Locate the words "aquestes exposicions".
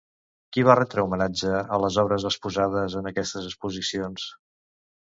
3.13-4.29